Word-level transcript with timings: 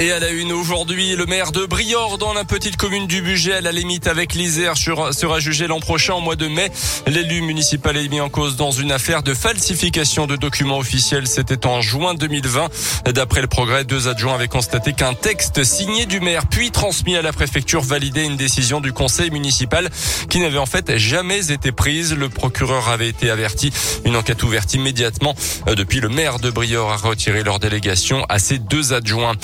Et 0.00 0.12
à 0.12 0.18
la 0.18 0.30
une 0.30 0.50
aujourd'hui, 0.50 1.14
le 1.14 1.26
maire 1.26 1.52
de 1.52 1.66
Briord 1.66 2.16
dans 2.16 2.32
la 2.32 2.46
petite 2.46 2.78
commune 2.78 3.06
du 3.06 3.20
Budget 3.20 3.52
à 3.52 3.60
la 3.60 3.70
limite 3.70 4.06
avec 4.06 4.32
l'Isère 4.32 4.78
sera 4.78 5.40
jugé 5.40 5.66
l'an 5.66 5.78
prochain 5.78 6.14
au 6.14 6.22
mois 6.22 6.36
de 6.36 6.48
mai. 6.48 6.72
L'élu 7.06 7.42
municipal 7.42 7.98
est 7.98 8.08
mis 8.08 8.22
en 8.22 8.30
cause 8.30 8.56
dans 8.56 8.70
une 8.70 8.92
affaire 8.92 9.22
de 9.22 9.34
falsification 9.34 10.26
de 10.26 10.36
documents 10.36 10.78
officiels. 10.78 11.26
C'était 11.26 11.66
en 11.66 11.82
juin 11.82 12.14
2020. 12.14 12.70
D'après 13.12 13.42
le 13.42 13.46
progrès, 13.46 13.84
deux 13.84 14.08
adjoints 14.08 14.36
avaient 14.36 14.48
constaté 14.48 14.94
qu'un 14.94 15.12
texte 15.12 15.64
signé 15.64 16.06
du 16.06 16.20
maire 16.20 16.46
puis 16.46 16.70
transmis 16.70 17.16
à 17.16 17.20
la 17.20 17.34
préfecture 17.34 17.82
validait 17.82 18.24
une 18.24 18.38
décision 18.38 18.80
du 18.80 18.94
conseil 18.94 19.30
municipal 19.30 19.90
qui 20.30 20.40
n'avait 20.40 20.56
en 20.56 20.64
fait 20.64 20.96
jamais 20.96 21.52
été 21.52 21.72
prise. 21.72 22.14
Le 22.14 22.30
procureur 22.30 22.88
avait 22.88 23.10
été 23.10 23.28
averti. 23.28 23.70
Une 24.06 24.16
enquête 24.16 24.42
ouverte 24.44 24.72
immédiatement. 24.72 25.34
Depuis, 25.66 26.00
le 26.00 26.08
maire 26.08 26.38
de 26.38 26.48
Briord 26.48 26.90
a 26.90 26.96
retiré 26.96 27.42
leur 27.42 27.58
délégation 27.58 28.24
à 28.30 28.38
ses 28.38 28.58
deux 28.58 28.94
adjoints. 28.94 29.34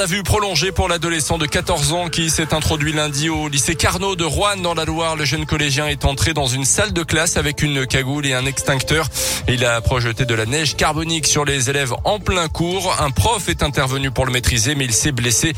À 0.00 0.06
vue 0.06 0.22
prolongée 0.22 0.72
pour 0.72 0.88
l'adolescent 0.88 1.38
de 1.38 1.46
14 1.46 1.92
ans 1.92 2.08
qui 2.08 2.28
s'est 2.28 2.52
introduit 2.52 2.92
lundi 2.92 3.28
au 3.28 3.48
lycée 3.48 3.74
Carnot 3.74 4.16
de 4.16 4.24
Rouen 4.24 4.56
dans 4.56 4.74
la 4.74 4.84
Loire. 4.84 5.16
Le 5.16 5.24
jeune 5.24 5.46
collégien 5.46 5.86
est 5.86 6.04
entré 6.04 6.34
dans 6.34 6.46
une 6.46 6.64
salle 6.64 6.92
de 6.92 7.02
classe 7.02 7.36
avec 7.36 7.62
une 7.62 7.86
cagoule 7.86 8.26
et 8.26 8.34
un 8.34 8.46
extincteur. 8.46 9.06
Il 9.48 9.64
a 9.64 9.80
projeté 9.80 10.24
de 10.24 10.34
la 10.34 10.44
neige 10.44 10.76
carbonique 10.76 11.26
sur 11.26 11.44
les 11.44 11.70
élèves 11.70 11.94
en 12.04 12.18
plein 12.18 12.48
cours. 12.48 12.96
Un 13.00 13.10
prof 13.10 13.48
est 13.48 13.62
intervenu 13.62 14.10
pour 14.10 14.26
le 14.26 14.32
maîtriser, 14.32 14.74
mais 14.74 14.84
il 14.84 14.92
s'est 14.92 15.12
blessé. 15.12 15.52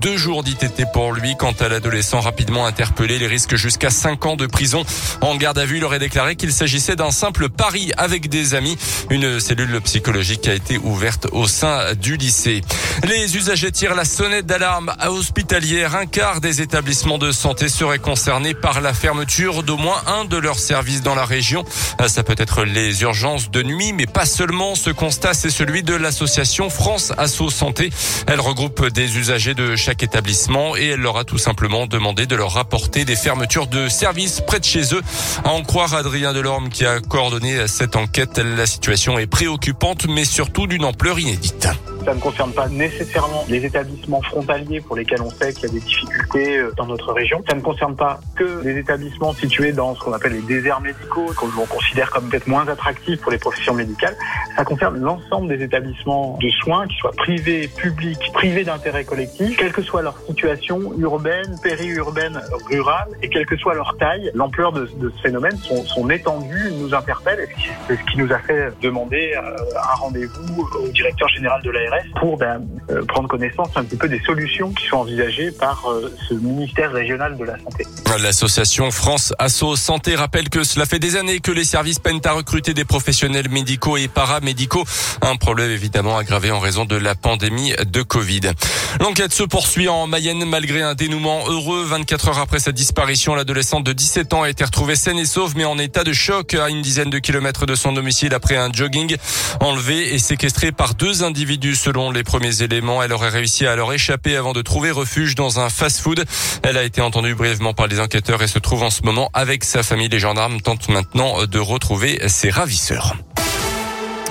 Deux 0.00 0.16
jours 0.16 0.42
d'ITT 0.42 0.84
pour 0.92 1.12
lui. 1.12 1.36
Quant 1.36 1.54
à 1.60 1.68
l'adolescent 1.68 2.20
rapidement 2.20 2.66
interpellé, 2.66 3.18
les 3.18 3.26
risques 3.26 3.56
jusqu'à 3.56 3.90
5 3.90 4.24
ans 4.26 4.36
de 4.36 4.46
prison. 4.46 4.84
En 5.20 5.36
garde 5.36 5.58
à 5.58 5.64
vue, 5.64 5.76
il 5.76 5.84
aurait 5.84 5.98
déclaré 5.98 6.36
qu'il 6.36 6.52
s'agissait 6.52 6.96
d'un 6.96 7.10
simple 7.10 7.48
pari 7.48 7.92
avec 7.96 8.28
des 8.28 8.54
amis. 8.54 8.78
Une 9.10 9.38
cellule 9.38 9.80
psychologique 9.82 10.48
a 10.48 10.54
été 10.54 10.78
ouverte 10.78 11.28
au 11.32 11.46
sein 11.46 11.94
du 11.94 12.16
lycée. 12.16 12.62
Les 13.04 13.36
usagers 13.36 13.70
tire 13.76 13.94
la 13.94 14.06
sonnette 14.06 14.46
d'alarme 14.46 14.94
hospitalière. 15.06 15.96
Un 15.96 16.06
quart 16.06 16.40
des 16.40 16.62
établissements 16.62 17.18
de 17.18 17.30
santé 17.30 17.68
seraient 17.68 17.98
concernés 17.98 18.54
par 18.54 18.80
la 18.80 18.94
fermeture 18.94 19.62
d'au 19.62 19.76
moins 19.76 20.02
un 20.06 20.24
de 20.24 20.38
leurs 20.38 20.58
services 20.58 21.02
dans 21.02 21.14
la 21.14 21.26
région. 21.26 21.62
Euh, 22.00 22.08
ça 22.08 22.22
peut 22.22 22.36
être 22.38 22.64
les 22.64 23.02
urgences 23.02 23.50
de 23.50 23.62
nuit, 23.62 23.92
mais 23.92 24.06
pas 24.06 24.24
seulement. 24.24 24.76
Ce 24.76 24.88
constat, 24.88 25.34
c'est 25.34 25.50
celui 25.50 25.82
de 25.82 25.94
l'association 25.94 26.70
France 26.70 27.12
Asso 27.18 27.50
Santé. 27.50 27.90
Elle 28.26 28.40
regroupe 28.40 28.86
des 28.86 29.18
usagers 29.18 29.52
de 29.52 29.76
chaque 29.76 30.02
établissement 30.02 30.74
et 30.74 30.86
elle 30.86 31.00
leur 31.00 31.18
a 31.18 31.24
tout 31.24 31.36
simplement 31.36 31.86
demandé 31.86 32.24
de 32.24 32.34
leur 32.34 32.52
rapporter 32.52 33.04
des 33.04 33.16
fermetures 33.16 33.66
de 33.66 33.90
services 33.90 34.40
près 34.40 34.58
de 34.58 34.64
chez 34.64 34.94
eux. 34.94 35.02
À 35.44 35.50
en 35.50 35.60
croire 35.60 35.92
Adrien 35.92 36.32
Delorme 36.32 36.70
qui 36.70 36.86
a 36.86 37.00
coordonné 37.00 37.68
cette 37.68 37.96
enquête, 37.96 38.38
la 38.38 38.64
situation 38.64 39.18
est 39.18 39.26
préoccupante, 39.26 40.06
mais 40.08 40.24
surtout 40.24 40.66
d'une 40.66 40.86
ampleur 40.86 41.18
inédite. 41.18 41.68
Ça 42.06 42.14
ne 42.14 42.20
concerne 42.20 42.52
pas 42.52 42.68
nécessairement 42.68 43.44
les 43.48 43.64
établissements 43.64 44.22
frontaliers 44.22 44.80
pour 44.80 44.94
lesquels 44.94 45.20
on 45.20 45.30
sait 45.30 45.52
qu'il 45.52 45.64
y 45.64 45.66
a 45.66 45.74
des 45.74 45.80
difficultés 45.80 46.58
euh, 46.58 46.72
dans 46.76 46.86
notre 46.86 47.12
région. 47.12 47.42
Ça 47.48 47.56
ne 47.56 47.60
concerne 47.60 47.96
pas 47.96 48.20
que 48.36 48.62
les 48.62 48.78
établissements 48.78 49.34
situés 49.34 49.72
dans 49.72 49.92
ce 49.96 50.00
qu'on 50.04 50.12
appelle 50.12 50.34
les 50.34 50.42
déserts 50.42 50.80
médicaux, 50.80 51.26
qu'on 51.36 51.66
considère 51.66 52.10
comme 52.12 52.28
peut-être 52.28 52.46
moins 52.46 52.68
attractifs 52.68 53.20
pour 53.20 53.32
les 53.32 53.38
professions 53.38 53.74
médicales. 53.74 54.16
Ça 54.56 54.64
concerne 54.64 54.98
l'ensemble 54.98 55.48
des 55.48 55.62
établissements 55.62 56.38
de 56.40 56.48
soins, 56.48 56.86
qu'ils 56.86 56.96
soient 56.96 57.12
privés, 57.12 57.68
publics, 57.68 58.32
privés 58.32 58.64
d'intérêt 58.64 59.04
collectif, 59.04 59.54
quelle 59.58 59.72
que 59.72 59.82
soit 59.82 60.00
leur 60.00 60.18
situation 60.26 60.80
urbaine, 60.98 61.58
périurbaine, 61.62 62.40
rurale, 62.70 63.08
et 63.22 63.28
quelle 63.28 63.44
que 63.44 63.56
soit 63.56 63.74
leur 63.74 63.96
taille, 63.98 64.30
l'ampleur 64.34 64.72
de, 64.72 64.86
ce 64.86 65.22
phénomène, 65.22 65.56
son, 65.58 65.84
son 65.84 66.08
étendue 66.08 66.72
nous 66.80 66.94
interpelle. 66.94 67.40
Et 67.40 67.48
c'est 67.86 67.96
ce 67.96 68.02
qui 68.10 68.16
nous 68.16 68.32
a 68.32 68.38
fait 68.38 68.72
demander 68.80 69.34
euh, 69.36 69.56
un 69.76 69.94
rendez-vous 69.96 70.66
au 70.82 70.88
directeur 70.88 71.28
général 71.28 71.60
de 71.62 71.70
l'ARS 71.70 72.04
pour 72.18 72.38
ben, 72.38 72.66
euh, 72.90 73.04
prendre 73.04 73.28
connaissance 73.28 73.70
un 73.74 73.84
petit 73.84 73.96
peu 73.96 74.08
des 74.08 74.20
solutions 74.20 74.70
qui 74.70 74.86
sont 74.86 74.98
envisagées 74.98 75.50
par 75.50 75.90
euh, 75.90 76.12
ce 76.28 76.34
ministère 76.34 76.92
régional 76.92 77.36
de 77.36 77.44
la 77.44 77.58
Santé. 77.58 77.84
L'association 78.22 78.90
France 78.90 79.34
Asso 79.38 79.76
Santé 79.76 80.14
rappelle 80.14 80.48
que 80.48 80.62
cela 80.64 80.86
fait 80.86 80.98
des 80.98 81.16
années 81.16 81.40
que 81.40 81.50
les 81.50 81.64
services 81.64 81.98
peinent 81.98 82.20
à 82.24 82.32
recruter 82.32 82.74
des 82.74 82.84
professionnels 82.84 83.48
médicaux 83.48 83.96
et 83.96 84.08
paramédicaux. 84.08 84.84
Un 85.20 85.36
problème 85.36 85.70
évidemment 85.70 86.16
aggravé 86.16 86.50
en 86.50 86.60
raison 86.60 86.84
de 86.84 86.96
la 86.96 87.14
pandémie 87.14 87.72
de 87.86 88.02
Covid. 88.02 88.52
L'enquête 89.00 89.32
se 89.32 89.42
poursuit 89.42 89.88
en 89.88 90.06
Mayenne 90.06 90.44
malgré 90.44 90.82
un 90.82 90.94
dénouement 90.94 91.48
heureux. 91.48 91.84
24 91.84 92.28
heures 92.28 92.38
après 92.38 92.60
sa 92.60 92.72
disparition, 92.72 93.34
l'adolescente 93.34 93.84
de 93.84 93.92
17 93.92 94.32
ans 94.32 94.42
a 94.42 94.48
été 94.48 94.64
retrouvée 94.64 94.96
saine 94.96 95.18
et 95.18 95.26
sauve 95.26 95.54
mais 95.56 95.64
en 95.64 95.78
état 95.78 96.04
de 96.04 96.12
choc 96.12 96.54
à 96.54 96.68
une 96.68 96.82
dizaine 96.82 97.10
de 97.10 97.18
kilomètres 97.18 97.66
de 97.66 97.74
son 97.74 97.92
domicile 97.92 98.32
après 98.32 98.56
un 98.56 98.72
jogging 98.72 99.16
enlevé 99.60 100.14
et 100.14 100.18
séquestré 100.18 100.72
par 100.72 100.94
deux 100.94 101.24
individus 101.24 101.74
selon 101.74 102.10
les 102.10 102.22
premiers 102.22 102.62
Elle 102.76 103.12
aurait 103.12 103.30
réussi 103.30 103.66
à 103.66 103.76
leur 103.76 103.92
échapper 103.92 104.36
avant 104.36 104.52
de 104.52 104.62
trouver 104.62 104.90
refuge 104.90 105.34
dans 105.34 105.60
un 105.60 105.68
fast-food. 105.68 106.24
Elle 106.62 106.76
a 106.76 106.82
été 106.82 107.00
entendue 107.00 107.34
brièvement 107.34 107.74
par 107.74 107.86
les 107.86 108.00
enquêteurs 108.00 108.42
et 108.42 108.48
se 108.48 108.58
trouve 108.58 108.82
en 108.82 108.90
ce 108.90 109.02
moment 109.02 109.30
avec 109.32 109.64
sa 109.64 109.82
famille. 109.82 110.08
Les 110.08 110.18
gendarmes 110.18 110.60
tentent 110.60 110.88
maintenant 110.88 111.46
de 111.46 111.58
retrouver 111.58 112.28
ses 112.28 112.50
ravisseurs. 112.50 113.16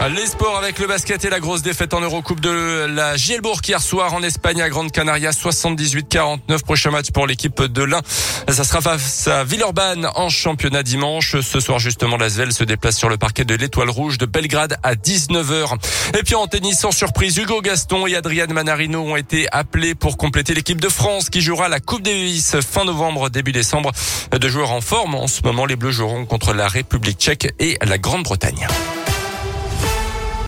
Les 0.04 0.28
sports 0.28 0.58
avec 0.58 0.78
le 0.78 0.86
basket 0.86 1.26
et 1.26 1.30
la 1.30 1.40
grosse 1.40 1.64
défaite 1.64 1.94
en 1.94 2.02
Eurocoupe 2.02 2.40
de 2.40 2.86
la 2.86 3.16
Gielbourg 3.18 3.60
hier 3.68 3.82
soir 3.82 4.14
en 4.14 4.22
Espagne 4.22 4.62
à 4.62 4.70
Grande 4.70 4.92
Canaria 4.92 5.32
78-49 5.32 6.64
prochain 6.64 6.92
match 6.92 7.10
pour 7.12 7.26
l'équipe 7.26 7.64
de 7.64 7.82
l'Ain. 7.82 8.02
Ça 8.48 8.64
sera 8.64 8.82
face 8.82 9.28
à 9.28 9.44
Villeurbanne 9.44 10.08
en 10.16 10.30
championnat 10.30 10.84
dimanche. 10.84 11.40
Ce 11.42 11.60
soir 11.60 11.80
justement 11.80 12.18
l'Asvel 12.18 12.54
se 12.54 12.64
déplace 12.64 12.98
sur 12.98 13.10
le 13.10 13.18
parquet 13.18 13.46
de 13.46 13.56
l'Étoile 13.56 13.90
Rouge 13.90 14.20
de 14.20 14.28
Belgrade 14.28 14.78
à 14.84 14.94
19h. 14.94 15.74
Et 16.20 16.24
puis 16.24 16.36
en 16.36 16.46
tennis 16.46 16.80
sans 16.80 16.92
surprise, 16.92 17.38
Hugo 17.38 17.62
Gaston 17.62 18.06
et 18.06 18.16
Adrian 18.16 18.48
Manarino 18.50 19.00
ont 19.00 19.16
été 19.16 19.48
appelés 19.52 19.96
pour 19.96 20.18
compléter 20.18 20.54
l'équipe 20.54 20.80
de 20.80 20.90
France 20.90 21.32
qui 21.32 21.42
jouera 21.42 21.68
la 21.68 21.80
Coupe 21.80 22.04
Davis 22.04 22.58
fin 22.62 22.86
novembre 22.86 23.30
début 23.30 23.54
décembre. 23.54 23.92
Deux 24.40 24.50
joueurs 24.50 24.72
en 24.72 24.82
forme 24.82 25.16
en 25.16 25.28
ce 25.28 25.42
moment 25.42 25.66
les 25.66 25.78
Bleus 25.78 25.92
joueront 25.92 26.26
contre 26.26 26.54
la 26.54 26.68
République 26.68 27.18
tchèque 27.18 27.54
et 27.60 27.80
la 27.82 27.98
Grande-Bretagne. 27.98 28.68